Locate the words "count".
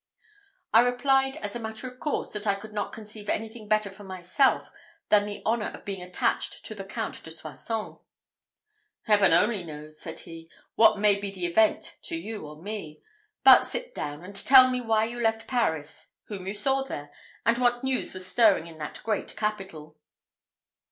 6.83-7.21